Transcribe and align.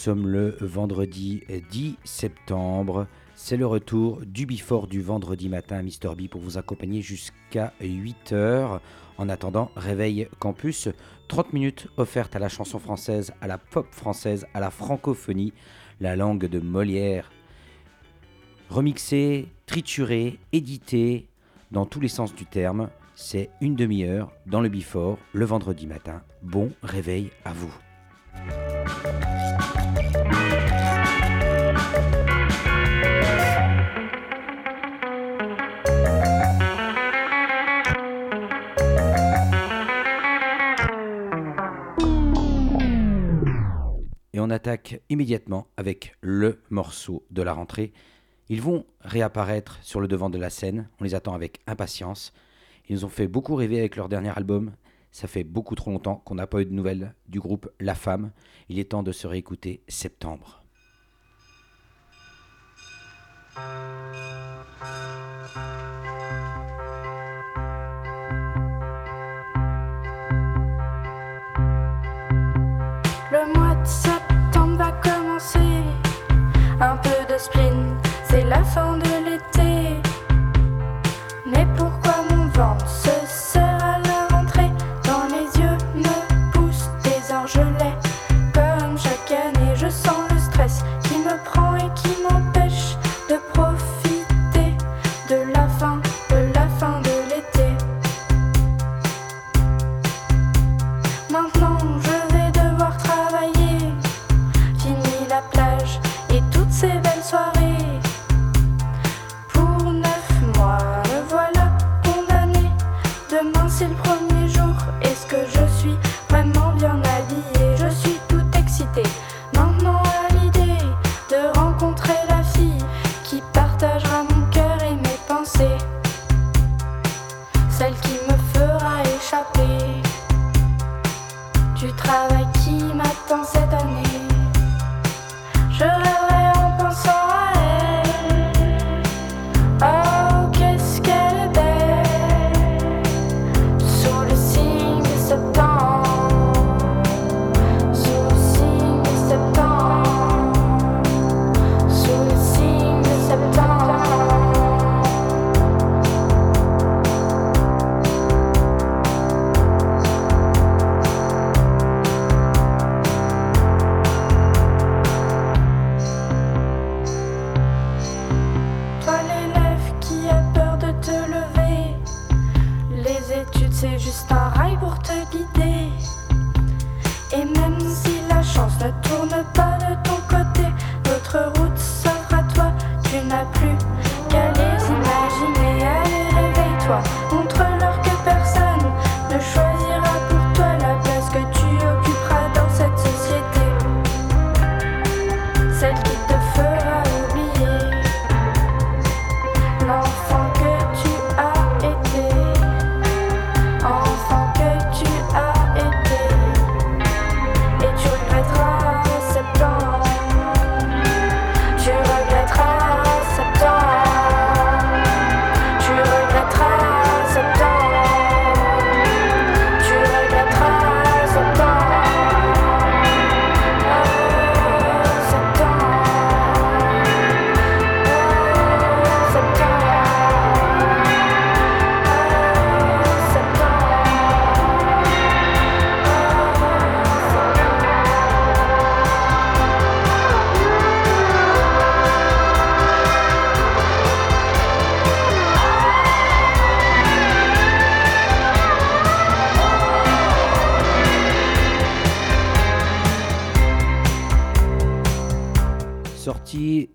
sommes 0.00 0.28
le 0.28 0.56
vendredi 0.62 1.42
10 1.70 1.96
septembre. 2.04 3.06
C'est 3.34 3.58
le 3.58 3.66
retour 3.66 4.22
du 4.24 4.46
Bifort 4.46 4.86
du 4.86 5.02
vendredi 5.02 5.50
matin 5.50 5.82
Mister 5.82 6.08
B 6.16 6.26
pour 6.26 6.40
vous 6.40 6.56
accompagner 6.56 7.02
jusqu'à 7.02 7.74
8h. 7.82 8.80
En 9.18 9.28
attendant, 9.28 9.70
réveil 9.76 10.26
campus, 10.38 10.88
30 11.28 11.52
minutes 11.52 11.88
offertes 11.98 12.34
à 12.34 12.38
la 12.38 12.48
chanson 12.48 12.78
française, 12.78 13.34
à 13.42 13.46
la 13.46 13.58
pop 13.58 13.86
française, 13.90 14.46
à 14.54 14.60
la 14.60 14.70
francophonie, 14.70 15.52
la 16.00 16.16
langue 16.16 16.46
de 16.46 16.60
Molière. 16.60 17.30
Remixée, 18.70 19.48
triturée, 19.66 20.38
éditée, 20.52 21.28
dans 21.72 21.84
tous 21.84 22.00
les 22.00 22.08
sens 22.08 22.34
du 22.34 22.46
terme. 22.46 22.88
C'est 23.16 23.50
une 23.60 23.76
demi-heure 23.76 24.32
dans 24.46 24.62
le 24.62 24.70
Bifort 24.70 25.18
le 25.34 25.44
vendredi 25.44 25.86
matin. 25.86 26.22
Bon 26.40 26.72
réveil 26.82 27.30
à 27.44 27.52
vous. 27.52 27.76
Et 44.32 44.38
on 44.38 44.48
attaque 44.48 45.02
immédiatement 45.10 45.66
avec 45.76 46.14
le 46.20 46.62
morceau 46.70 47.24
de 47.30 47.42
la 47.42 47.52
rentrée. 47.52 47.92
Ils 48.48 48.62
vont 48.62 48.86
réapparaître 49.00 49.78
sur 49.82 50.00
le 50.00 50.08
devant 50.08 50.30
de 50.30 50.38
la 50.38 50.50
scène, 50.50 50.88
on 51.00 51.04
les 51.04 51.14
attend 51.14 51.34
avec 51.34 51.60
impatience. 51.66 52.32
Ils 52.88 52.94
nous 52.94 53.04
ont 53.04 53.10
fait 53.10 53.28
beaucoup 53.28 53.54
rêver 53.54 53.78
avec 53.78 53.96
leur 53.96 54.08
dernier 54.08 54.30
album, 54.36 54.72
ça 55.12 55.28
fait 55.28 55.44
beaucoup 55.44 55.74
trop 55.74 55.90
longtemps 55.90 56.22
qu'on 56.24 56.34
n'a 56.34 56.46
pas 56.46 56.60
eu 56.60 56.66
de 56.66 56.72
nouvelles 56.72 57.14
du 57.28 57.40
groupe 57.40 57.68
La 57.80 57.94
Femme. 57.94 58.30
Il 58.68 58.78
est 58.78 58.90
temps 58.90 59.02
de 59.02 59.12
se 59.12 59.26
réécouter 59.26 59.82
Septembre. 59.88 60.62
Le 73.32 73.54
mois 73.54 73.74
de 73.74 73.86
septembre 73.86 74.76
va 74.76 74.92
commencer. 74.92 75.58
Un 76.80 76.96
peu 76.96 77.32
de 77.32 77.38
spleen, 77.38 77.96
c'est 78.24 78.44
la 78.44 78.62
fin 78.64 78.96
de 78.98 79.24
l'été. 79.24 79.59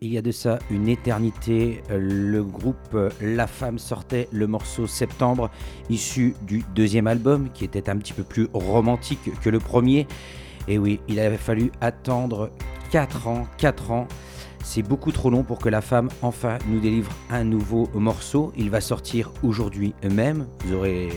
Il 0.02 0.12
y 0.12 0.18
a 0.18 0.22
de 0.22 0.32
ça 0.32 0.58
une 0.72 0.88
éternité, 0.88 1.84
le 1.90 2.42
groupe 2.44 2.98
La 3.22 3.46
Femme 3.46 3.78
sortait 3.78 4.28
le 4.32 4.48
morceau 4.48 4.88
Septembre, 4.88 5.52
issu 5.90 6.34
du 6.42 6.64
deuxième 6.74 7.08
album, 7.08 7.50
qui 7.54 7.66
était 7.66 7.90
un 7.90 7.98
petit 7.98 8.14
peu 8.14 8.24
plus 8.24 8.48
romantique 8.54 9.30
que 9.42 9.50
le 9.50 9.60
premier. 9.60 10.08
Et 10.68 10.78
oui, 10.78 11.00
il 11.08 11.20
avait 11.20 11.38
fallu 11.38 11.72
attendre 11.82 12.50
4 12.92 13.28
ans, 13.28 13.48
4 13.58 13.92
ans. 13.92 14.08
C'est 14.64 14.82
beaucoup 14.82 15.12
trop 15.12 15.30
long 15.30 15.44
pour 15.44 15.60
que 15.60 15.70
La 15.70 15.82
Femme 15.82 16.10
enfin 16.24 16.58
nous 16.68 16.80
délivre 16.80 17.12
un 17.30 17.44
nouveau 17.44 17.88
morceau. 17.94 18.52
Il 18.58 18.72
va 18.72 18.82
sortir 18.82 19.32
aujourd'hui 19.44 19.94
même. 20.10 20.48
Vous 20.66 20.74
aurez 20.74 21.10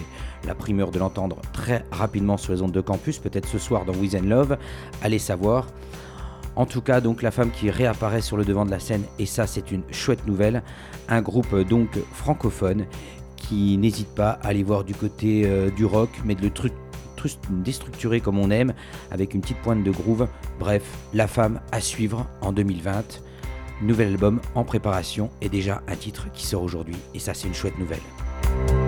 la 0.46 0.54
primeur 0.54 0.90
de 0.90 0.98
l'entendre 0.98 1.38
très 1.54 1.84
rapidement 1.90 2.36
sur 2.36 2.52
les 2.52 2.60
ondes 2.60 2.72
de 2.72 2.82
campus, 2.82 3.18
peut-être 3.18 3.48
ce 3.48 3.58
soir 3.58 3.86
dans 3.86 3.94
With 3.94 4.14
and 4.14 4.26
Love. 4.26 4.58
Allez 5.02 5.18
savoir. 5.18 5.66
En 6.58 6.66
tout 6.66 6.80
cas, 6.80 7.00
donc 7.00 7.22
la 7.22 7.30
femme 7.30 7.52
qui 7.52 7.70
réapparaît 7.70 8.20
sur 8.20 8.36
le 8.36 8.44
devant 8.44 8.66
de 8.66 8.72
la 8.72 8.80
scène, 8.80 9.04
et 9.20 9.26
ça 9.26 9.46
c'est 9.46 9.70
une 9.70 9.84
chouette 9.92 10.26
nouvelle, 10.26 10.64
un 11.08 11.22
groupe 11.22 11.52
euh, 11.52 11.62
donc 11.62 11.88
francophone 12.12 12.84
qui 13.36 13.78
n'hésite 13.78 14.12
pas 14.12 14.30
à 14.42 14.48
aller 14.48 14.64
voir 14.64 14.82
du 14.82 14.92
côté 14.92 15.44
euh, 15.46 15.70
du 15.70 15.84
rock, 15.84 16.10
mais 16.24 16.34
de 16.34 16.42
le 16.42 16.50
truc 16.50 16.72
déstructuré 17.50 18.20
comme 18.20 18.38
on 18.38 18.50
aime, 18.50 18.74
avec 19.12 19.34
une 19.34 19.40
petite 19.40 19.58
pointe 19.58 19.84
de 19.84 19.90
groove. 19.90 20.26
Bref, 20.58 20.82
La 21.14 21.28
Femme 21.28 21.60
à 21.70 21.80
suivre 21.80 22.26
en 22.40 22.52
2020. 22.52 23.22
Nouvel 23.82 24.08
album 24.08 24.40
en 24.56 24.64
préparation 24.64 25.30
et 25.40 25.48
déjà 25.48 25.82
un 25.86 25.94
titre 25.94 26.26
qui 26.32 26.44
sort 26.44 26.62
aujourd'hui. 26.62 26.96
Et 27.14 27.20
ça, 27.20 27.34
c'est 27.34 27.46
une 27.46 27.54
chouette 27.54 27.78
nouvelle. 27.78 28.87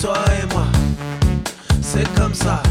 toi 0.00 0.16
et 0.42 0.46
moi, 0.52 0.66
c'est 1.80 2.06
comme 2.14 2.34
ça. 2.34 2.62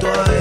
Il 0.00 0.37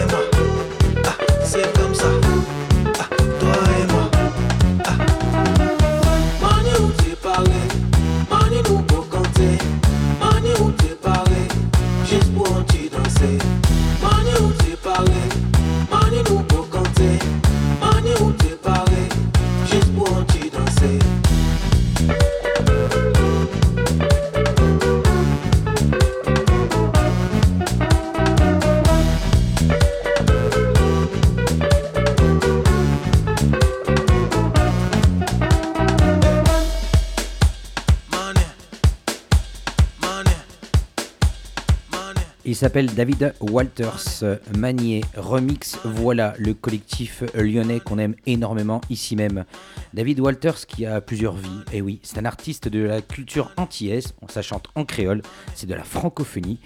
s'appelle 42.68 42.94
David 42.94 43.34
Walters, 43.40 44.26
Manier 44.58 45.00
Remix. 45.16 45.80
Voilà 45.86 46.34
le 46.38 46.54
collectif 46.54 47.24
lyonnais 47.34 47.80
qu'on 47.80 47.98
aime 47.98 48.16
énormément 48.26 48.82
ici 48.90 49.16
même. 49.16 49.46
David 49.94 50.20
Walters 50.20 50.68
qui 50.68 50.86
a 50.86 51.00
plusieurs 51.00 51.38
vies. 51.38 51.62
Et 51.72 51.78
eh 51.78 51.82
oui, 51.82 52.02
c'est 52.04 52.18
un 52.20 52.26
artiste 52.26 52.68
de 52.68 52.80
la 52.80 53.02
culture 53.02 53.54
antillaise. 53.56 54.14
Ça 54.28 54.42
chante 54.42 54.68
en 54.76 54.84
créole. 54.84 55.22
C'est 55.56 55.66
de 55.66 55.76
la 55.76 55.86
francophonie. 55.86 56.60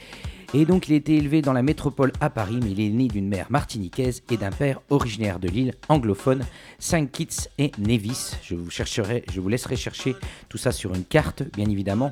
Et 0.55 0.65
donc 0.65 0.87
il 0.87 0.93
a 0.93 0.95
été 0.95 1.17
élevé 1.17 1.43
dans 1.43 1.53
la 1.53 1.61
métropole 1.61 2.11
à 2.19 2.31
Paris, 2.31 2.57
mais 2.63 2.71
il 2.71 2.79
est 2.79 2.89
né 2.89 3.07
d'une 3.07 3.27
mère 3.27 3.45
martiniquaise 3.51 4.23
et 4.31 4.37
d'un 4.37 4.49
père 4.49 4.81
originaire 4.89 5.37
de 5.37 5.49
l'île 5.49 5.75
anglophone, 5.87 6.43
Saint 6.79 7.05
Kitts 7.05 7.51
et 7.59 7.71
Nevis. 7.77 8.37
Je 8.41 8.55
vous 8.55 8.71
chercherai, 8.71 9.23
je 9.31 9.39
vous 9.39 9.49
laisserai 9.49 9.75
chercher 9.75 10.15
tout 10.49 10.57
ça 10.57 10.71
sur 10.71 10.95
une 10.95 11.05
carte, 11.05 11.43
bien 11.55 11.69
évidemment. 11.69 12.09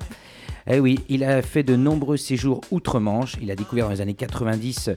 Eh 0.71 0.79
oui, 0.79 0.99
il 1.09 1.23
a 1.23 1.41
fait 1.41 1.63
de 1.63 1.75
nombreux 1.75 2.15
séjours 2.15 2.61
outre-Manche. 2.69 3.37
Il 3.41 3.49
a 3.49 3.55
découvert 3.55 3.85
dans 3.85 3.91
les 3.91 4.01
années 4.01 4.13
90 4.13 4.91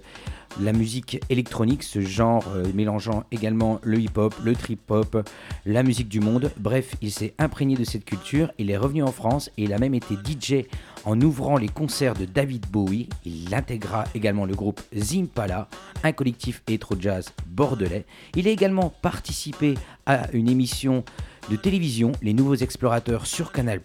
la 0.60 0.74
musique 0.74 1.18
électronique, 1.30 1.82
ce 1.82 2.02
genre 2.02 2.44
euh, 2.54 2.66
mélangeant 2.74 3.24
également 3.32 3.80
le 3.82 3.98
hip-hop, 3.98 4.34
le 4.44 4.54
trip-hop, 4.54 5.26
la 5.64 5.82
musique 5.82 6.10
du 6.10 6.20
monde. 6.20 6.50
Bref, 6.58 6.94
il 7.00 7.10
s'est 7.10 7.32
imprégné 7.38 7.74
de 7.74 7.84
cette 7.84 8.04
culture. 8.04 8.52
Il 8.58 8.70
est 8.70 8.76
revenu 8.76 9.02
en 9.02 9.12
France 9.12 9.50
et 9.56 9.64
il 9.64 9.72
a 9.72 9.78
même 9.78 9.94
été 9.94 10.14
DJ 10.14 10.66
en 11.06 11.18
ouvrant 11.22 11.56
les 11.56 11.68
concerts 11.68 12.12
de 12.12 12.26
David 12.26 12.66
Bowie. 12.70 13.08
Il 13.24 13.54
intégra 13.54 14.04
également 14.14 14.44
le 14.44 14.54
groupe 14.54 14.82
Zimpala, 14.94 15.68
un 16.04 16.12
collectif 16.12 16.62
électro-jazz 16.68 17.32
bordelais. 17.46 18.04
Il 18.36 18.46
a 18.46 18.50
également 18.50 18.92
participé 19.00 19.72
à 20.04 20.30
une 20.34 20.50
émission 20.50 21.02
de 21.50 21.56
télévision, 21.56 22.12
Les 22.22 22.34
Nouveaux 22.34 22.54
Explorateurs 22.54 23.26
sur 23.26 23.52
Canal+. 23.52 23.80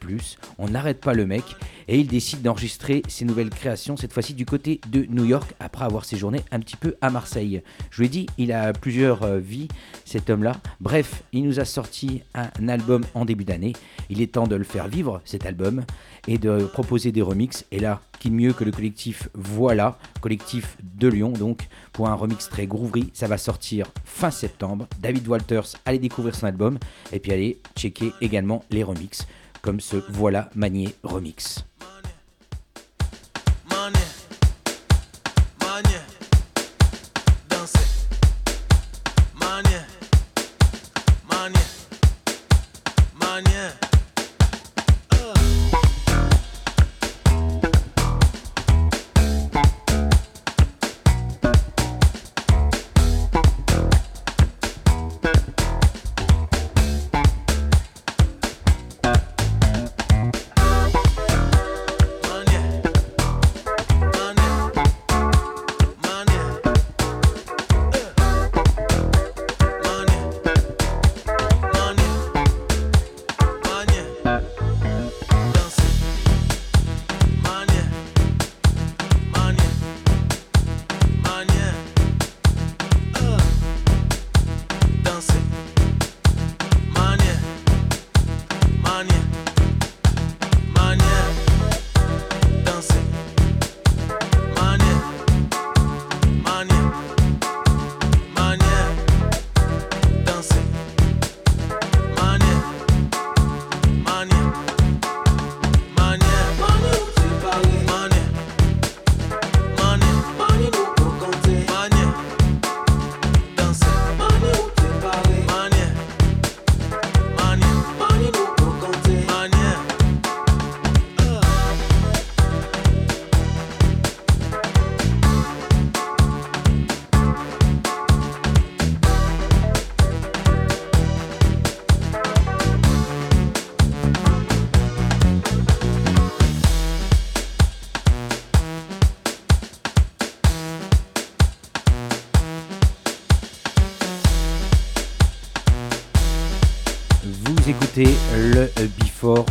On 0.58 0.70
n'arrête 0.70 1.02
pas 1.02 1.14
le 1.14 1.26
mec. 1.26 1.44
Et 1.88 2.00
il 2.00 2.08
décide 2.08 2.42
d'enregistrer 2.42 3.02
ses 3.08 3.26
nouvelles 3.26 3.50
créations, 3.50 3.98
cette 3.98 4.14
fois-ci 4.14 4.34
du 4.34 4.46
côté 4.46 4.82
de 4.90 5.06
New 5.10 5.26
York, 5.26 5.54
après 5.60 5.86
avoir 5.86 6.06
séjourné 6.06 6.42
un 6.52 6.60
petit 6.60 6.76
peu 6.76 6.96
à 7.02 7.10
Marseille. 7.10 7.62
Je 7.90 7.98
vous 7.98 8.04
l'ai 8.04 8.10
dit, 8.10 8.28
il 8.38 8.52
a 8.52 8.74
plusieurs 8.74 9.24
euh, 9.24 9.40
vies, 9.40 9.68
cet 10.06 10.30
homme-là. 10.30 10.54
Bref, 10.80 11.24
il 11.34 11.44
nous 11.44 11.60
a 11.60 11.66
sorti 11.66 12.22
un 12.34 12.70
album 12.70 13.04
en 13.14 13.26
début 13.26 13.46
d'année. 13.46 13.74
Il 14.10 14.22
est 14.22 14.34
temps 14.34 14.48
de 14.48 14.56
le 14.56 14.64
faire 14.64 14.88
vivre, 14.88 15.22
cet 15.26 15.46
album, 15.46 15.84
et 16.28 16.38
de 16.38 16.66
proposer 16.66 17.12
des 17.12 17.22
remixes. 17.22 17.66
Et 17.72 17.80
là, 17.80 18.02
qui 18.20 18.32
mieux 18.32 18.54
que 18.54 18.64
le 18.64 18.72
collectif 18.72 19.30
Voilà, 19.34 19.98
collectif 20.22 20.78
de 20.82 21.08
Lyon, 21.08 21.32
donc 21.32 21.68
pour 21.94 22.10
un 22.10 22.14
remix 22.16 22.50
très 22.50 22.68
groovery. 22.68 23.10
Ça 23.14 23.28
va 23.28 23.38
sortir 23.38 23.88
fin 24.06 24.32
septembre. 24.32 24.88
David 25.00 25.28
Walters, 25.28 25.76
allez 25.86 26.00
découvrir 26.00 26.36
son 26.36 26.48
album, 26.48 26.78
et 27.12 27.20
puis 27.20 27.32
allez 27.32 27.60
checker 27.76 28.12
également 28.22 28.64
les 28.70 28.84
remixes, 28.84 29.28
comme 29.62 29.80
ce 29.80 29.98
Voilà 30.10 30.50
Manier 30.56 30.96
remix. 31.04 31.66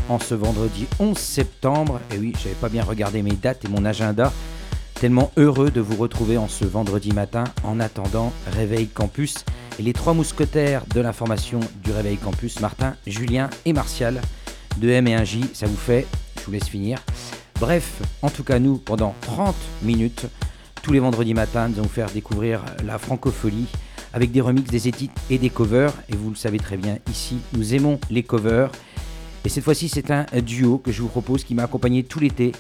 En 0.08 0.18
ce 0.18 0.34
vendredi 0.34 0.86
11 0.98 1.16
septembre. 1.16 2.00
Et 2.14 2.18
oui, 2.18 2.32
j'avais 2.42 2.54
pas 2.54 2.68
bien 2.68 2.84
regardé 2.84 3.22
mes 3.22 3.32
dates 3.32 3.64
et 3.64 3.68
mon 3.68 3.84
agenda. 3.84 4.32
Tellement 4.94 5.30
heureux 5.36 5.70
de 5.70 5.80
vous 5.80 5.96
retrouver 5.96 6.38
en 6.38 6.48
ce 6.48 6.64
vendredi 6.64 7.12
matin 7.12 7.44
en 7.64 7.80
attendant 7.80 8.32
Réveil 8.52 8.88
Campus 8.88 9.44
et 9.78 9.82
les 9.82 9.92
trois 9.92 10.14
mousquetaires 10.14 10.84
de 10.94 11.00
l'information 11.00 11.60
du 11.84 11.92
Réveil 11.92 12.16
Campus, 12.16 12.60
Martin, 12.60 12.96
Julien 13.06 13.50
et 13.66 13.72
Martial 13.72 14.20
de 14.78 14.88
M 14.88 15.06
et 15.08 15.16
1J. 15.16 15.54
Ça 15.54 15.66
vous 15.66 15.76
fait, 15.76 16.06
je 16.38 16.46
vous 16.46 16.52
laisse 16.52 16.68
finir. 16.68 16.98
Bref, 17.60 18.00
en 18.22 18.30
tout 18.30 18.44
cas 18.44 18.58
nous, 18.58 18.78
pendant 18.78 19.14
30 19.22 19.54
minutes, 19.82 20.26
tous 20.82 20.92
les 20.92 21.00
vendredis 21.00 21.34
matins, 21.34 21.68
nous 21.68 21.74
allons 21.74 21.82
vous 21.84 21.88
faire 21.88 22.10
découvrir 22.10 22.62
la 22.84 22.98
francophonie 22.98 23.66
avec 24.12 24.32
des 24.32 24.40
remixes, 24.40 24.70
des 24.70 24.88
edits 24.88 25.10
et 25.30 25.38
des 25.38 25.50
covers. 25.50 25.92
Et 26.08 26.16
vous 26.16 26.30
le 26.30 26.36
savez 26.36 26.58
très 26.58 26.76
bien, 26.76 26.98
ici, 27.10 27.38
nous 27.52 27.74
aimons 27.74 27.98
les 28.10 28.22
covers. 28.22 28.70
Et 29.46 29.48
cette 29.48 29.62
fois-ci, 29.62 29.88
c'est 29.88 30.10
un 30.10 30.26
duo 30.42 30.78
que 30.78 30.90
je 30.90 31.00
vous 31.00 31.06
propose 31.06 31.44
qui 31.44 31.54
m'a 31.54 31.62
accompagné 31.62 32.02
tout 32.02 32.18
l'été. 32.18 32.50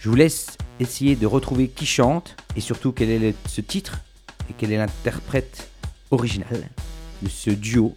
Je 0.00 0.08
vous 0.08 0.16
laisse 0.16 0.58
essayer 0.80 1.14
de 1.14 1.28
retrouver 1.28 1.68
qui 1.68 1.86
chante 1.86 2.34
et 2.56 2.60
surtout 2.60 2.90
quel 2.90 3.08
est 3.08 3.36
ce 3.48 3.60
titre 3.60 4.00
et 4.50 4.52
quel 4.58 4.72
est 4.72 4.78
l'interprète 4.78 5.70
original 6.10 6.68
de 7.22 7.28
ce 7.28 7.50
duo. 7.50 7.94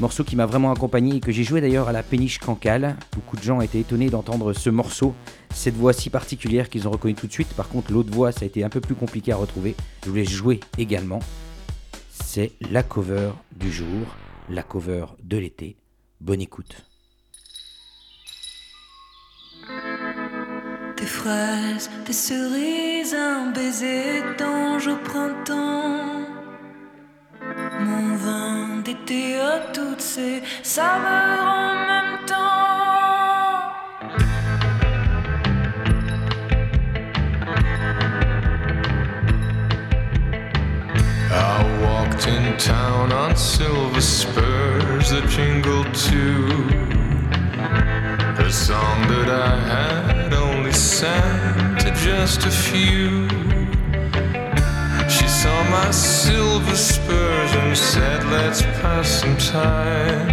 Morceau 0.00 0.24
qui 0.24 0.34
m'a 0.34 0.44
vraiment 0.44 0.72
accompagné 0.72 1.14
et 1.14 1.20
que 1.20 1.30
j'ai 1.30 1.44
joué 1.44 1.60
d'ailleurs 1.60 1.88
à 1.88 1.92
la 1.92 2.02
péniche 2.02 2.40
Cancale. 2.40 2.96
Beaucoup 3.12 3.36
de 3.36 3.42
gens 3.44 3.60
étaient 3.60 3.78
étonnés 3.78 4.10
d'entendre 4.10 4.52
ce 4.52 4.68
morceau, 4.68 5.14
cette 5.54 5.76
voix 5.76 5.92
si 5.92 6.10
particulière 6.10 6.68
qu'ils 6.68 6.88
ont 6.88 6.90
reconnu 6.90 7.14
tout 7.14 7.28
de 7.28 7.32
suite. 7.32 7.54
Par 7.54 7.68
contre, 7.68 7.92
l'autre 7.92 8.12
voix, 8.12 8.32
ça 8.32 8.42
a 8.42 8.46
été 8.46 8.64
un 8.64 8.70
peu 8.70 8.80
plus 8.80 8.96
compliqué 8.96 9.30
à 9.30 9.36
retrouver. 9.36 9.76
Je 10.04 10.10
voulais 10.10 10.24
jouer 10.24 10.58
également 10.78 11.20
c'est 12.10 12.50
la 12.72 12.82
cover 12.82 13.30
du 13.54 13.70
jour, 13.70 14.16
la 14.50 14.64
cover 14.64 15.04
de 15.22 15.36
l'été. 15.36 15.76
Bonne 16.20 16.40
écoute. 16.40 16.87
Fraises, 21.08 21.90
des 22.06 22.12
cerises, 22.12 23.14
un 23.14 23.50
baiser 23.50 24.22
d'ange 24.38 24.86
au 24.88 24.96
printemps. 24.96 26.26
Mon 27.80 28.16
vin 28.16 28.82
d'été 28.84 29.40
à 29.40 29.58
toutes 29.72 30.00
ces 30.00 30.42
saveurs 30.62 31.46
en 31.46 31.74
même 31.74 32.18
temps. 32.26 32.68
in 42.26 42.58
town 42.58 43.12
on 43.12 43.34
silver 43.36 44.00
spurs 44.00 45.10
that 45.10 45.26
jingled 45.28 45.94
too. 45.94 46.67
Just 52.20 52.44
a 52.46 52.50
few. 52.50 53.28
She 55.08 55.26
saw 55.40 55.58
my 55.70 55.88
silver 55.92 56.74
spurs 56.74 57.52
and 57.60 57.76
said, 57.76 58.24
Let's 58.24 58.62
pass 58.80 59.08
some 59.20 59.36
time. 59.36 60.28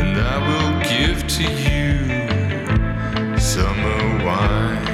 And 0.00 0.12
I 0.34 0.36
will 0.48 0.72
give 0.94 1.18
to 1.36 1.44
you 1.68 1.90
summer 3.38 4.00
wine. 4.26 4.86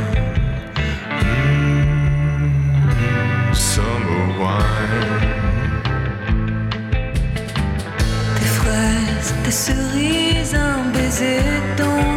Mm-hmm. 2.91 3.55
summer 3.75 4.25
wine. 4.43 5.21
Des 8.39 8.53
fraises, 8.59 9.31
des 9.45 9.57
cerises, 9.67 10.55
un 10.55 10.91
baiser 10.93 11.43
d'ange 11.77 12.12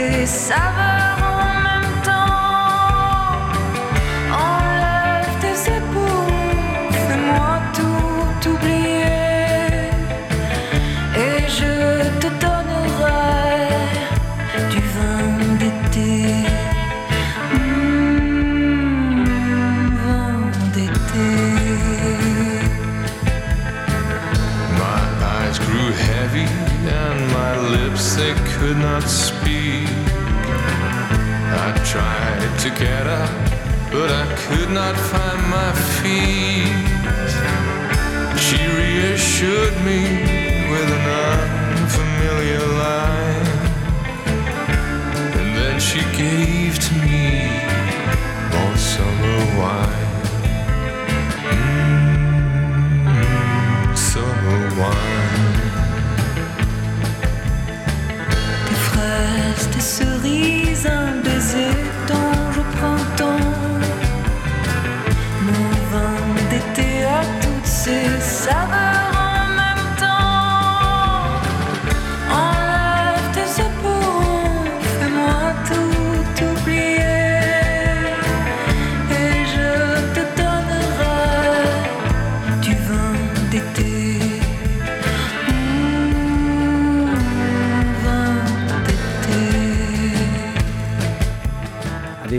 toutes 0.00 0.99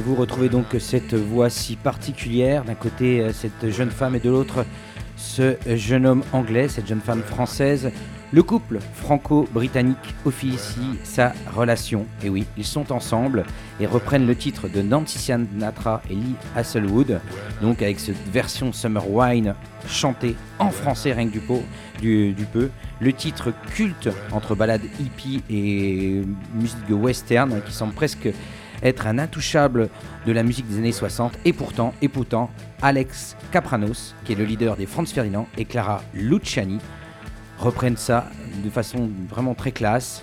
Avez-vous 0.02 0.16
retrouvé 0.20 0.50
donc 0.50 0.66
cette 0.80 1.14
voix 1.14 1.52
si 1.52 1.76
particulière? 1.76 2.64
D'un 2.64 2.74
côté, 2.74 3.22
euh, 3.22 3.32
cette 3.34 3.70
jeune 3.70 3.92
femme 3.92 4.16
et 4.16 4.20
de 4.20 4.32
l'autre, 4.32 4.66
ce 5.16 5.58
jeune 5.68 6.08
homme 6.08 6.24
anglais, 6.34 6.68
cette 6.70 6.88
jeune 6.88 7.02
femme 7.02 7.22
française. 7.22 7.92
Le 8.32 8.42
couple 8.42 8.80
franco-britannique 8.96 10.16
officie 10.26 10.98
sa 11.04 11.34
relation. 11.56 12.08
Et 12.24 12.30
oui, 12.30 12.48
ils 12.58 12.66
sont 12.66 12.92
ensemble 12.92 13.44
et 13.80 13.86
reprennent 13.86 14.26
le 14.26 14.36
titre 14.36 14.68
de 14.68 14.82
Nancy 14.82 15.20
Sinatra 15.20 16.02
et 16.10 16.16
Lee 16.16 16.36
Hasselwood. 16.56 17.22
Donc 17.62 17.84
avec 17.84 18.00
cette 18.00 18.28
version 18.32 18.74
Summer 18.74 19.08
Wine 19.08 19.54
chantée 19.88 20.36
en 20.58 20.72
français 20.72 21.14
rien 21.14 21.28
que 21.28 21.38
du, 22.02 22.46
peu. 22.52 22.72
Le 23.00 23.14
titre 23.14 23.54
culte 23.76 24.10
entre 24.32 24.56
ballade 24.56 24.82
hippie 25.00 25.44
et 25.48 26.24
musique 26.56 26.80
western 26.90 27.62
qui 27.64 27.72
semble 27.72 27.94
presque 27.94 28.30
être 28.84 29.08
un 29.08 29.20
intouchable 29.20 29.90
de 30.26 30.32
la 30.32 30.44
musique 30.44 30.68
des 30.68 30.78
années 30.78 30.92
60 30.92 31.34
et 31.46 31.54
pourtant, 31.54 31.94
et 32.02 32.08
pourtant, 32.08 32.50
Alex 32.82 33.36
Capranos, 33.52 34.16
qui 34.26 34.34
est 34.34 34.36
le 34.36 34.46
leader 34.46 34.76
des 34.76 34.86
Franz 34.86 35.14
Ferdinand, 35.14 35.48
et 35.58 35.66
Clara 35.66 36.02
Luciani 36.14 36.80
reprennent 37.58 37.98
ça 37.98 38.30
de 38.64 38.70
façon 38.70 39.10
vraiment 39.30 39.54
très 39.54 39.72
classe. 39.72 40.22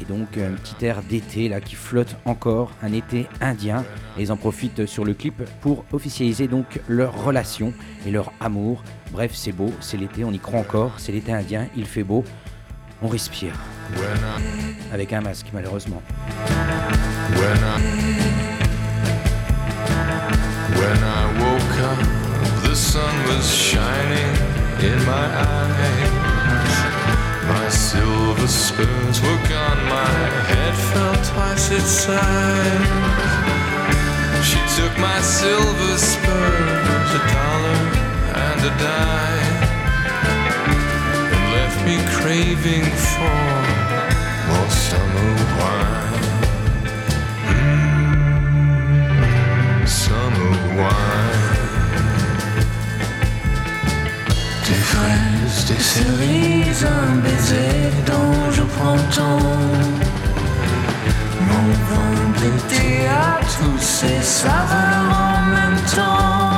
Et 0.00 0.04
donc 0.04 0.38
un 0.38 0.52
petit 0.52 0.84
air 0.84 1.02
d'été 1.02 1.48
là 1.48 1.60
qui 1.60 1.74
flotte 1.74 2.16
encore, 2.24 2.70
un 2.82 2.92
été 2.92 3.26
indien. 3.40 3.84
Et 4.16 4.22
ils 4.22 4.32
en 4.32 4.36
profitent 4.36 4.86
sur 4.86 5.04
le 5.04 5.14
clip 5.14 5.42
pour 5.60 5.84
officialiser 5.92 6.46
donc 6.46 6.80
leur 6.88 7.24
relation 7.24 7.72
et 8.06 8.10
leur 8.10 8.32
amour. 8.40 8.84
Bref, 9.12 9.32
c'est 9.34 9.52
beau, 9.52 9.72
c'est 9.80 9.96
l'été, 9.96 10.24
on 10.24 10.32
y 10.32 10.38
croit 10.38 10.60
encore, 10.60 10.92
c'est 10.98 11.12
l'été 11.12 11.32
indien, 11.32 11.66
il 11.76 11.86
fait 11.86 12.04
beau, 12.04 12.24
on 13.02 13.08
respire. 13.08 13.54
Avec 14.92 15.12
un 15.12 15.20
masque 15.20 15.48
malheureusement. 15.52 16.02
When 17.38 17.58
I, 17.74 17.78
when 20.80 21.00
I 21.20 21.22
woke 21.42 21.76
up, 21.90 22.00
the 22.62 22.74
sun 22.74 23.14
was 23.28 23.44
shining 23.54 24.32
in 24.82 24.98
my 25.04 25.26
eyes. 25.48 26.76
My 27.48 27.68
silver 27.68 28.46
spurs 28.46 29.20
were 29.22 29.42
gone, 29.48 29.82
my 29.86 30.10
head 30.50 30.74
felt 30.92 31.24
twice 31.32 31.70
its 31.70 31.92
size. 32.04 33.30
She 34.48 34.60
took 34.76 34.96
my 34.98 35.20
silver 35.20 35.98
spurs, 35.98 37.10
a 37.18 37.22
dollar 37.34 37.80
and 38.46 38.60
a 38.70 38.72
dime, 38.84 39.62
and 41.34 41.44
left 41.54 41.78
me 41.86 41.96
craving 42.16 42.84
for 42.84 43.59
Des 54.66 54.74
fraises, 54.74 55.66
des 55.66 55.82
cerises, 55.82 56.86
un 56.86 57.16
baiser 57.16 57.90
d'ange 58.06 58.60
au 58.60 58.64
printemps. 58.64 59.38
Mon 61.48 61.66
vin 61.88 62.16
d'été 62.40 63.06
à 63.08 63.40
tous 63.44 63.78
ces 63.78 64.22
saveurs 64.22 65.10
en 65.12 65.42
même 65.54 65.80
temps. 65.94 66.49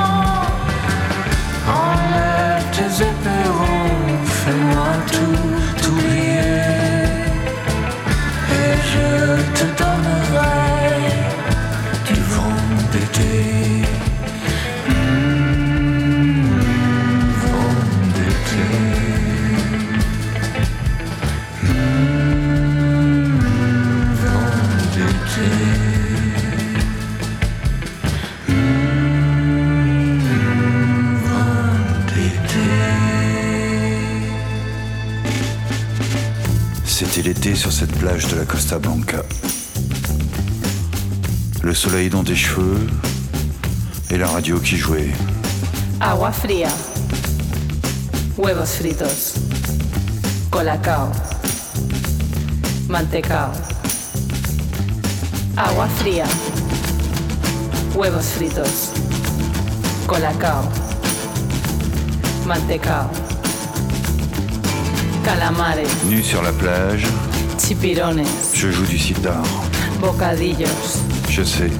Sur 37.43 37.71
cette 37.71 37.91
plage 37.99 38.27
de 38.29 38.37
la 38.37 38.45
Costa 38.45 38.79
Blanca. 38.79 39.21
Le 41.61 41.73
soleil 41.73 42.09
dans 42.09 42.23
tes 42.23 42.35
cheveux 42.35 42.87
et 44.09 44.17
la 44.17 44.27
radio 44.27 44.59
qui 44.59 44.77
jouait. 44.77 45.11
Agua 45.99 46.31
fría. 46.31 46.69
Huevos 48.37 48.65
fritos. 48.65 49.35
Colacao. 50.49 51.11
Mantecao. 52.87 53.51
Agua 55.55 55.87
fría. 55.97 56.25
Huevos 57.93 58.25
fritos. 58.35 58.93
Colacao. 60.07 60.63
Mantecao. 62.47 63.09
Calamares. 65.23 65.89
Nu 66.09 66.21
sur 66.21 66.41
la 66.41 66.51
plage, 66.51 67.05
Chipirones. 67.73 68.23
je 68.53 68.69
joue 68.69 68.85
du 68.85 68.99
sitar. 68.99 69.41
Bocadillos. 69.99 71.01
Je 71.27 71.41
sais, 71.41 71.71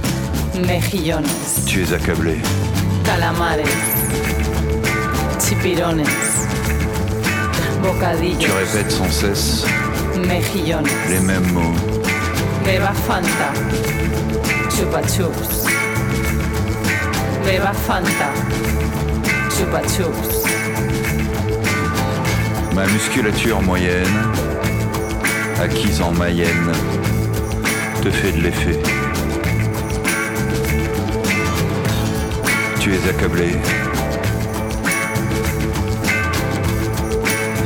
Mejillones. 0.68 1.24
tu 1.68 1.84
es 1.84 1.94
accablé. 1.94 2.38
Calamares. 3.06 3.64
Chipirones. 5.40 6.04
Bocadillos. 7.84 8.40
Tu 8.40 8.50
répètes 8.52 8.92
sans 8.92 9.12
cesse 9.12 9.66
Mejillones. 10.28 10.88
les 11.10 11.20
mêmes 11.20 11.52
mots. 11.54 11.76
Beba 12.66 12.92
Fanta. 13.08 13.54
Chupa 14.76 15.02
chups. 15.04 15.68
Beba 17.46 17.72
Fanta. 17.86 18.30
Chupa 19.56 19.82
chups. 19.84 20.44
Ma 22.74 22.88
musculature 22.88 23.62
moyenne, 23.62 24.08
acquise 25.62 26.02
en 26.02 26.12
Mayenne, 26.12 26.72
te 28.02 28.10
fait 28.10 28.32
de 28.32 28.42
l'effet. 28.42 28.80
Tu 32.80 32.94
es 32.94 33.10
accablé. 33.10 33.52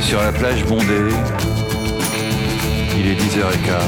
Sur 0.00 0.22
la 0.22 0.32
plage 0.32 0.64
bondée, 0.64 1.12
il 2.98 3.06
est 3.08 3.14
10h15. 3.14 3.82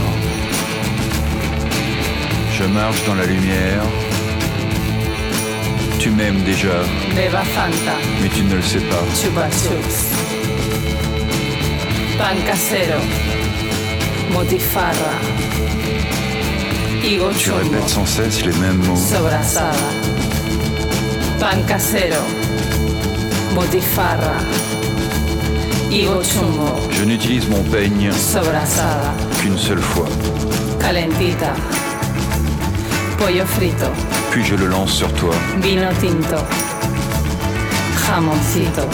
Je 2.59 2.65
marche 2.65 3.05
dans 3.07 3.15
la 3.15 3.25
lumière. 3.27 3.83
Tu 5.99 6.11
m'aimes 6.11 6.43
déjà, 6.43 6.83
Beba 7.15 7.43
Fanta. 7.45 7.97
mais 8.23 8.29
tu 8.29 8.43
ne 8.45 8.55
le 8.57 8.63
sais 8.63 8.81
pas. 8.81 9.05
Chupa 9.15 9.49
chups. 9.51 10.15
Pan 12.19 12.37
casero. 12.47 13.40
Motifarra. 14.33 15.13
Higo 17.03 17.31
Tu 17.39 17.51
répètes 17.51 17.89
sans 17.89 18.07
cesse 18.07 18.43
les 18.45 18.53
mêmes 18.59 18.83
mots. 18.87 18.97
Sobrasada. 18.97 19.73
pan 21.41 21.63
casero, 21.67 22.23
botifarra, 23.55 24.35
higo 25.91 26.23
chumbo, 26.23 26.77
Je 26.91 27.05
n'utilise 27.05 27.49
mon 27.49 27.63
peigne 27.63 28.13
sobrasada, 28.13 29.15
qu'une 29.41 29.57
seule 29.57 29.81
fois, 29.81 30.07
calentita, 30.79 31.55
pollo 33.19 33.47
frito, 33.47 33.87
puis 34.31 34.45
je 34.45 34.55
le 34.55 34.67
lance 34.67 34.93
sur 34.93 35.11
toi. 35.15 35.35
vino 35.63 35.89
tinto, 35.99 36.45
jamoncito, 38.07 38.87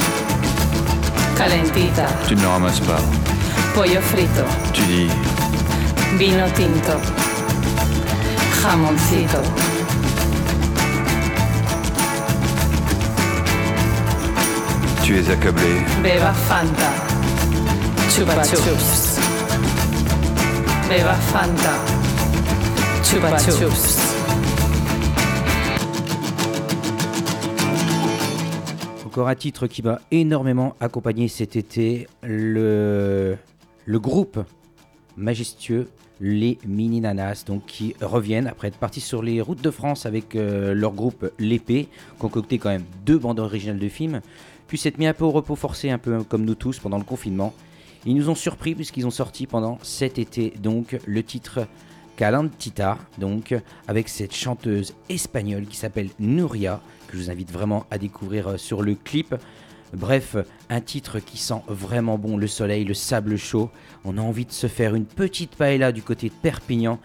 calentita, 1.37 2.07
Tu 2.29 2.37
ne 2.37 2.43
le 2.43 2.47
ramasses 2.49 2.81
pas. 2.81 3.01
Pollo 3.77 4.01
frito, 4.01 4.43
Tu 4.73 4.81
dis. 4.87 5.11
Vino 6.17 6.47
tinto, 6.55 6.99
jamoncito, 8.63 9.43
Tu 15.05 15.19
es 15.19 15.29
accablé. 15.29 15.85
beba 16.03 16.33
Fanta, 16.33 16.91
chupa 18.09 18.43
chups, 18.43 19.19
beba 20.89 21.15
Fanta, 21.31 21.75
chupa 23.05 23.37
chups. 23.39 23.99
Encore 29.05 29.29
un 29.29 29.35
titre 29.35 29.67
qui 29.67 29.83
va 29.83 30.01
énormément 30.11 30.75
accompagner 30.81 31.29
cet 31.29 31.57
été 31.57 32.07
le, 32.23 33.37
le 33.87 34.01
groupe 34.01 34.41
majestueux 35.17 35.89
Les 36.21 36.59
Mini 36.67 37.01
Nanas, 37.01 37.45
donc 37.47 37.65
qui 37.67 37.95
reviennent 38.01 38.49
après 38.49 38.69
être 38.69 38.79
partis 38.79 39.01
sur 39.01 39.23
les 39.23 39.41
routes 39.41 39.63
de 39.63 39.71
France 39.71 40.07
avec 40.07 40.35
euh, 40.35 40.75
leur 40.75 40.93
groupe 40.93 41.31
L'Épée, 41.39 41.89
concocté 42.19 42.59
quand 42.59 42.71
même 42.71 42.85
deux 43.05 43.19
bandes 43.19 43.39
originales 43.39 43.79
de 43.79 43.89
films, 43.89 44.21
puis 44.67 44.77
s'être 44.77 44.99
mis 44.99 45.07
un 45.07 45.15
peu 45.15 45.25
au 45.25 45.31
repos 45.31 45.57
forcé, 45.57 45.91
un 45.91 45.99
peu 45.99 46.25
comme 46.25 46.45
nous 46.45 46.57
tous 46.57 46.81
pendant 46.81 46.99
le 46.99 47.05
confinement. 47.05 47.55
Ils 48.05 48.17
nous 48.17 48.29
ont 48.29 48.35
surpris 48.35 48.75
puisqu'ils 48.75 49.07
ont 49.07 49.11
sorti 49.11 49.47
pendant 49.47 49.79
cet 49.83 50.19
été 50.19 50.53
donc 50.61 50.99
le 51.07 51.23
titre 51.23 51.67
Calantita, 52.17 52.99
donc 53.19 53.55
avec 53.87 54.09
cette 54.09 54.35
chanteuse 54.35 54.95
espagnole 55.09 55.67
qui 55.67 55.77
s'appelle 55.77 56.09
Nuria, 56.19 56.81
que 57.09 57.17
je 57.17 57.23
vous 57.23 57.31
invite 57.31 57.53
vraiment 57.53 57.87
à 57.91 57.99
découvrir 57.99 58.49
euh, 58.49 58.57
sur 58.57 58.83
le 58.83 58.97
clip. 58.97 59.35
Bref, 59.93 60.37
un 60.69 60.81
titre 60.81 61.21
qui 61.21 61.39
sent 61.39 61.63
vraiment 61.69 62.19
bon 62.19 62.37
le 62.37 62.47
soleil, 62.47 62.85
le 62.85 62.95
sable 62.95 63.37
chaud. 63.37 63.71
On 64.05 64.19
a 64.19 64.21
envie 64.21 64.45
de 64.45 64.53
se 64.53 64.67
faire 64.67 64.95
une 64.95 65.07
petite 65.07 65.55
paella 65.55 65.93
du 65.93 66.03
côté 66.03 66.29
de 66.29 66.35
Perpignan 66.35 66.99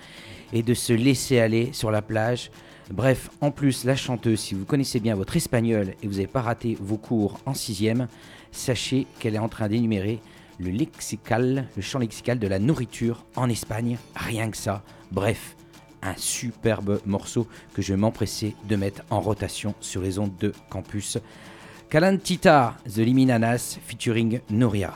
et 0.51 0.63
de 0.63 0.73
se 0.73 0.93
laisser 0.93 1.39
aller 1.39 1.69
sur 1.73 1.91
la 1.91 2.01
plage. 2.01 2.51
Bref, 2.89 3.29
en 3.39 3.51
plus, 3.51 3.85
la 3.85 3.95
chanteuse, 3.95 4.39
si 4.39 4.53
vous 4.53 4.65
connaissez 4.65 4.99
bien 4.99 5.15
votre 5.15 5.37
espagnol 5.37 5.93
et 6.01 6.07
vous 6.07 6.15
n'avez 6.15 6.27
pas 6.27 6.41
raté 6.41 6.77
vos 6.79 6.97
cours 6.97 7.39
en 7.45 7.53
sixième, 7.53 8.07
sachez 8.51 9.07
qu'elle 9.19 9.35
est 9.35 9.39
en 9.39 9.47
train 9.47 9.69
d'énumérer 9.69 10.19
le 10.59 10.71
lexical, 10.71 11.67
le 11.75 11.81
champ 11.81 11.99
lexical 11.99 12.37
de 12.39 12.47
la 12.47 12.59
nourriture 12.59 13.25
en 13.35 13.49
Espagne. 13.49 13.97
Rien 14.15 14.49
que 14.51 14.57
ça. 14.57 14.83
Bref, 15.11 15.55
un 16.01 16.15
superbe 16.17 16.99
morceau 17.05 17.47
que 17.73 17.81
je 17.81 17.93
vais 17.93 17.99
m'empresser 17.99 18.55
de 18.67 18.75
mettre 18.75 19.03
en 19.09 19.21
rotation 19.21 19.75
sur 19.79 20.01
les 20.01 20.19
ondes 20.19 20.35
de 20.39 20.53
campus. 20.69 21.17
Calantita, 21.91 22.77
The 22.85 23.03
Liminanas 23.03 23.77
featuring 23.85 24.39
Noria. 24.49 24.93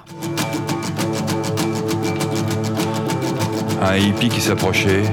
Un 3.81 3.97
hippie 3.97 4.29
qui 4.29 4.39
s'approchait. 4.39 5.03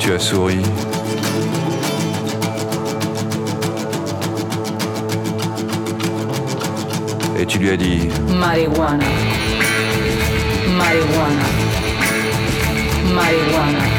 Tu 0.00 0.10
as 0.10 0.18
souri. 0.18 0.58
Et 7.38 7.46
tu 7.46 7.60
lui 7.60 7.70
as 7.70 7.76
dit 7.76 8.08
Marihuana. 8.28 9.04
Marihuana. 10.76 11.44
Marihuana. 13.14 13.97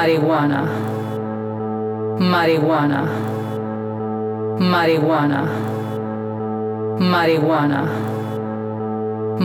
marijuana. 0.00 0.60
Marijuana. 2.32 3.00
Marijuana. 4.72 5.40
Marijuana. 7.12 7.80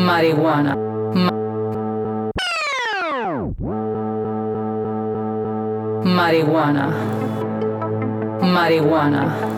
Marijuana. 0.07 0.75
Marijuana. 6.17 6.85
Marijuana. 8.55 9.54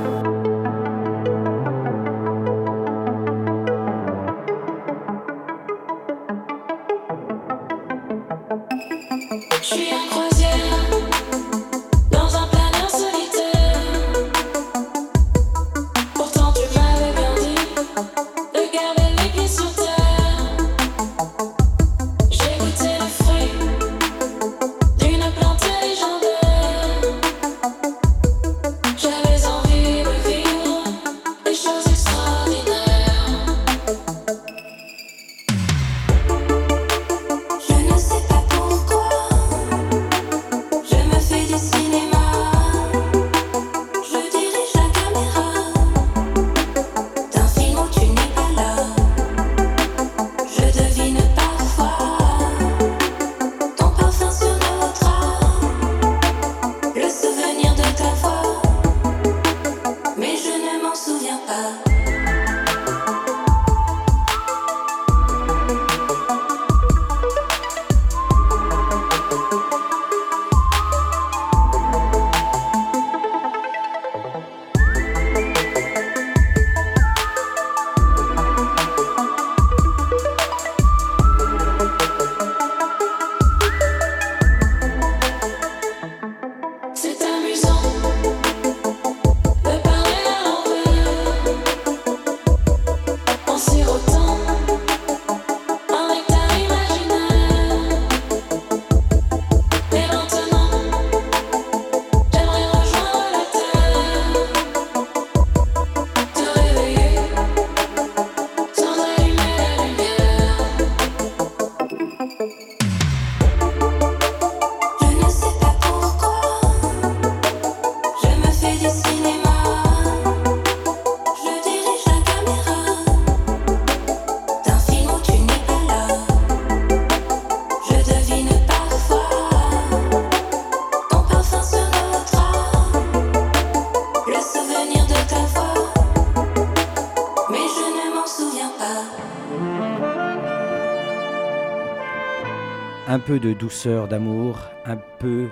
Un 143.08 143.20
peu 143.20 143.40
de 143.40 143.54
douceur, 143.54 144.08
d'amour, 144.08 144.60
un 144.86 144.98
peu 145.20 145.48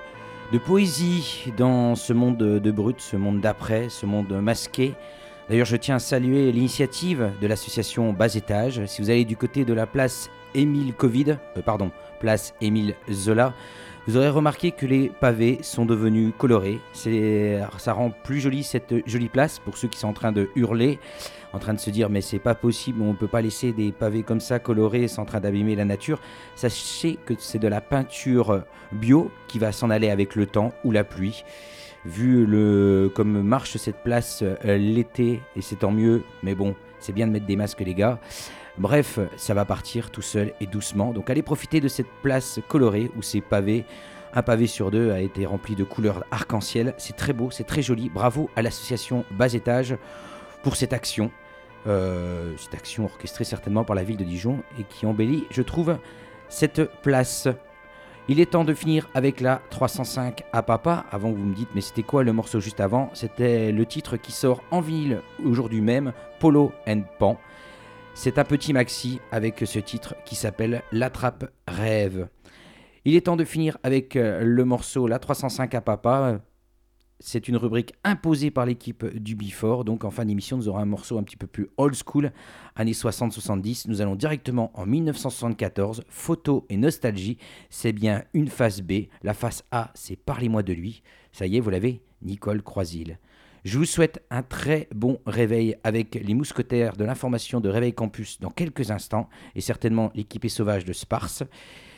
de 0.52 0.58
poésie 0.58 1.54
dans 1.58 1.96
ce 1.96 2.12
monde 2.12 2.38
de 2.38 2.72
brut, 2.72 3.00
ce 3.00 3.16
monde 3.16 3.40
d'après, 3.40 3.88
ce 3.90 4.06
monde 4.06 4.32
masqué. 4.42 4.94
D'ailleurs, 5.50 5.66
je 5.66 5.78
tiens 5.78 5.96
à 5.96 6.00
saluer 6.00 6.52
l'initiative 6.52 7.32
de 7.40 7.48
l'association 7.48 8.12
Bas 8.12 8.36
Étage. 8.36 8.86
Si 8.88 9.02
vous 9.02 9.10
allez 9.10 9.26
du 9.26 9.38
côté 9.38 9.64
de 9.64 9.74
la 9.74 9.86
place 9.88 10.30
Émile 10.54 10.94
Covid, 10.94 11.38
euh, 11.56 11.62
pardon, 11.64 11.92
place 12.20 12.54
Émile 12.62 12.96
Zola, 13.12 13.54
vous 14.08 14.18
aurez 14.18 14.30
remarqué 14.30 14.72
que 14.72 14.86
les 14.86 15.10
pavés 15.10 15.60
sont 15.62 15.86
devenus 15.86 16.34
colorés. 16.38 16.80
Ça 16.94 17.94
rend 17.94 18.12
plus 18.12 18.40
jolie 18.40 18.64
cette 18.64 19.08
jolie 19.08 19.30
place 19.30 19.60
pour 19.60 19.78
ceux 19.78 19.88
qui 19.88 19.98
sont 19.98 20.10
en 20.10 20.14
train 20.14 20.32
de 20.32 20.50
hurler, 20.56 21.00
en 21.56 21.60
train 21.60 21.74
de 21.74 21.80
se 21.80 21.90
dire 21.90 22.10
mais 22.10 22.22
c'est 22.22 22.40
pas 22.40 22.54
possible, 22.54 23.02
on 23.02 23.14
ne 23.14 23.18
peut 23.18 23.28
pas 23.28 23.42
laisser 23.42 23.72
des 23.72 23.92
pavés 23.92 24.24
comme 24.24 24.42
ça 24.42 24.60
colorés, 24.60 25.08
c'est 25.08 25.20
en 25.20 25.26
train 25.26 25.40
d'abîmer 25.40 25.76
la 25.76 25.86
nature. 25.86 26.20
Sachez 26.56 27.18
que 27.26 27.34
c'est 27.40 27.60
de 27.60 27.68
la 27.68 27.82
peinture 27.82 28.64
bio 28.92 29.32
qui 29.48 29.58
va 29.58 29.72
s'en 29.72 29.90
aller 29.90 30.10
avec 30.10 30.36
le 30.36 30.46
temps 30.46 30.74
ou 30.84 30.92
la 30.92 31.04
pluie. 31.04 31.44
Vu 32.06 32.46
le 32.46 33.10
comme 33.16 33.42
marche 33.42 33.78
cette 33.78 34.04
place 34.04 34.44
euh, 34.44 34.78
l'été 34.78 35.42
et 35.56 35.62
c'est 35.62 35.78
tant 35.78 35.92
mieux, 35.92 36.24
mais 36.44 36.54
bon, 36.54 36.76
c'est 37.00 37.14
bien 37.14 37.26
de 37.26 37.32
mettre 37.32 37.48
des 37.48 37.56
masques 37.56 37.80
les 37.80 37.96
gars. 37.96 38.20
Bref, 38.78 39.20
ça 39.38 39.54
va 39.54 39.64
partir 39.64 40.12
tout 40.12 40.22
seul 40.22 40.52
et 40.60 40.68
doucement. 40.68 41.14
Donc 41.14 41.30
allez 41.30 41.42
profiter 41.42 41.80
de 41.80 41.88
cette 41.88 42.12
place 42.22 42.60
colorée 42.68 43.10
où 43.16 43.22
ces 43.22 43.40
pavés, 43.40 43.86
un 44.34 44.42
pavé 44.42 44.68
sur 44.68 44.92
deux 44.92 45.12
a 45.12 45.22
été 45.22 45.46
rempli 45.46 45.76
de 45.76 45.86
couleurs 45.86 46.26
arc-en-ciel. 46.32 46.94
C'est 46.98 47.16
très 47.16 47.32
beau, 47.32 47.50
c'est 47.50 47.64
très 47.64 47.82
joli. 47.82 48.10
Bravo 48.10 48.50
à 48.58 48.62
l'association 48.62 49.24
Bas 49.32 49.54
Étage 49.54 49.96
pour 50.62 50.76
cette 50.76 50.94
action. 50.94 51.32
Euh, 51.88 52.54
cette 52.58 52.74
action 52.74 53.06
orchestrée 53.06 53.44
certainement 53.44 53.84
par 53.84 53.96
la 53.96 54.04
ville 54.04 54.18
de 54.18 54.24
Dijon 54.24 54.64
et 54.80 54.84
qui 54.84 55.06
embellit, 55.06 55.46
je 55.52 55.62
trouve, 55.62 55.98
cette 56.50 56.84
place. 57.02 57.48
Il 58.28 58.40
est 58.40 58.52
temps 58.52 58.64
de 58.64 58.74
finir 58.74 59.08
avec 59.14 59.40
la 59.40 59.62
305 59.70 60.44
à 60.52 60.64
papa. 60.64 61.06
Avant 61.12 61.32
que 61.32 61.38
vous 61.38 61.46
me 61.46 61.54
dites, 61.54 61.70
mais 61.76 61.82
c'était 61.82 62.02
quoi 62.02 62.24
le 62.24 62.34
morceau 62.34 62.60
juste 62.60 62.80
avant? 62.80 63.12
C'était 63.14 63.72
le 63.72 63.86
titre 63.86 64.18
qui 64.18 64.32
sort 64.32 64.64
en 64.72 64.82
ville 64.82 65.22
aujourd'hui 65.46 65.82
même, 65.82 66.12
Polo 66.40 66.72
and 66.88 67.04
Pan. 67.20 67.38
C'est 68.16 68.40
un 68.40 68.46
petit 68.46 68.74
maxi 68.74 69.20
avec 69.32 69.60
ce 69.66 69.78
titre 69.78 70.16
qui 70.26 70.36
s'appelle 70.36 70.82
L'attrape 70.92 71.52
rêve. 71.68 72.28
Il 73.04 73.16
est 73.16 73.28
temps 73.28 73.36
de 73.36 73.46
finir 73.46 73.78
avec 73.84 74.16
euh, 74.16 74.42
le 74.44 74.66
morceau 74.66 75.06
La 75.06 75.20
305 75.20 75.76
à 75.76 75.82
papa. 75.82 76.40
C'est 77.20 77.48
une 77.48 77.56
rubrique 77.56 77.94
imposée 78.04 78.52
par 78.52 78.66
l'équipe 78.66 79.06
du 79.06 79.36
Before. 79.36 79.86
Donc 79.86 80.04
en 80.04 80.12
fin 80.12 80.26
d'émission, 80.26 80.58
nous 80.58 80.68
aurons 80.68 80.80
un 80.80 80.86
morceau 80.86 81.18
un 81.18 81.24
petit 81.24 81.38
peu 81.38 81.48
plus 81.48 81.70
old 81.78 81.96
school, 81.96 82.32
années 82.76 82.92
60-70. 82.92 83.88
Nous 83.88 84.02
allons 84.02 84.16
directement 84.16 84.72
en 84.74 84.86
1974, 84.86 86.04
photo 86.10 86.66
et 86.70 86.76
nostalgie. 86.76 87.38
C'est 87.70 87.94
bien 87.94 88.26
une 88.34 88.50
face 88.50 88.82
B. 88.82 89.06
La 89.24 89.34
face 89.34 89.64
A, 89.72 89.92
c'est 89.94 90.18
Parlez-moi 90.18 90.62
de 90.62 90.74
lui. 90.74 91.04
Ça 91.32 91.48
y 91.48 91.56
est, 91.56 91.62
vous 91.62 91.70
l'avez 91.70 92.02
Nicole 92.22 92.62
Croisil. 92.62 93.18
Je 93.64 93.80
vous 93.80 93.86
souhaite 93.86 94.24
un 94.30 94.44
très 94.44 94.88
bon 94.94 95.20
réveil 95.26 95.76
avec 95.84 96.16
les 96.16 96.34
mousquetaires 96.36 96.98
de 96.98 97.04
l'information 97.04 97.62
de 97.62 97.70
Réveil 97.70 97.94
Campus 97.94 98.40
dans 98.40 98.52
quelques 98.52 98.92
instants 98.92 99.28
et 99.56 99.62
certainement 99.62 100.12
l'équipée 100.14 100.50
sauvage 100.50 100.86
de 100.86 100.94
Sparse. 100.94 101.44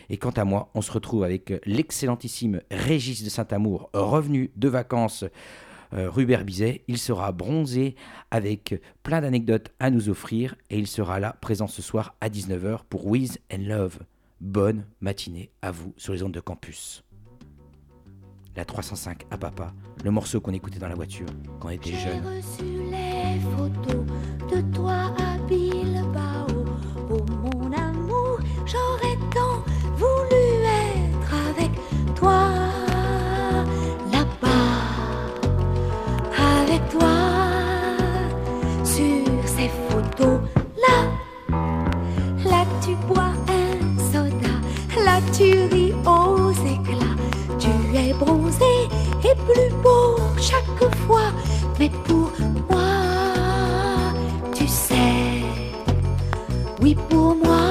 Et 0.10 0.18
quant 0.18 0.32
à 0.32 0.46
moi, 0.46 0.70
on 0.74 0.82
se 0.82 0.92
retrouve 0.92 1.24
avec 1.24 1.54
l'excellentissime 1.66 2.62
Régis 2.72 3.24
de 3.24 3.30
Saint-Amour, 3.30 3.90
revenu 3.94 4.52
de 4.56 4.70
vacances 4.70 5.26
euh, 5.94 6.10
rue 6.10 6.26
Berbizet. 6.26 6.84
Il 6.88 6.98
sera 6.98 7.32
bronzé 7.32 7.96
avec 8.32 8.82
plein 9.04 9.22
d'anecdotes 9.22 9.72
à 9.80 9.90
nous 9.90 10.10
offrir 10.10 10.56
et 10.70 10.78
il 10.78 10.88
sera 10.88 11.20
là 11.20 11.36
présent 11.42 11.68
ce 11.68 11.82
soir 11.82 12.16
à 12.22 12.30
19h 12.30 12.80
pour 12.90 13.08
Wiz 13.08 13.40
and 13.52 13.64
Love. 13.68 14.00
Bonne 14.40 14.86
matinée 15.02 15.50
à 15.62 15.72
vous 15.72 15.94
sur 15.98 16.14
les 16.14 16.24
ondes 16.24 16.34
de 16.34 16.40
campus 16.40 17.04
la 18.58 18.66
305 18.66 19.24
à 19.30 19.38
papa, 19.38 19.72
le 20.04 20.12
morceau 20.12 20.42
qu'on 20.42 20.52
écoutait 20.52 20.80
dans 20.80 20.88
la 20.90 20.96
voiture 20.96 21.28
quand 21.60 21.68
on 21.68 21.72
était 21.72 21.94
jeune. 21.94 22.24
Mais 51.80 51.90
pour 52.06 52.32
moi, 52.70 52.82
tu 54.54 54.68
sais, 54.68 55.44
oui 56.82 56.96
pour 57.10 57.36
moi, 57.36 57.68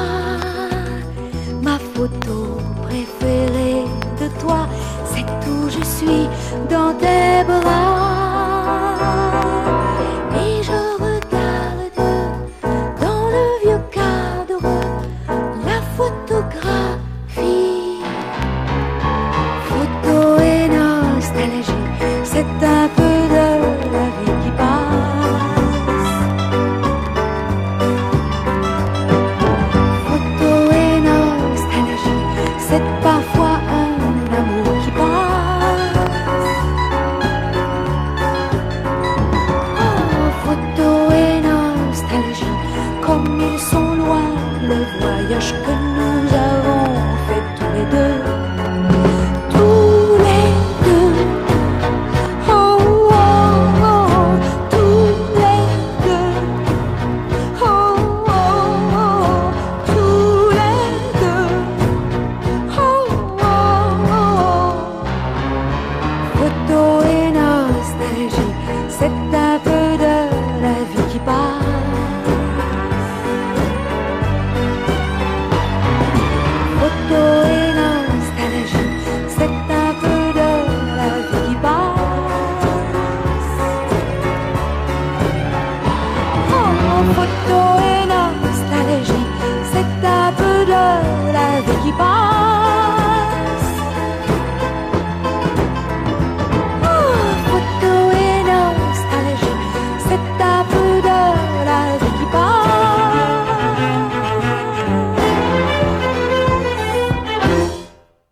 ma 1.62 1.79
photo 1.79 2.59
préférée 2.83 3.85
de 4.21 4.29
toi, 4.40 4.69
c'est 5.05 5.27
où 5.49 5.69
je 5.69 5.85
suis 5.85 6.29
dans 6.71 6.95
tes 6.95 7.45
bras. 7.45 7.96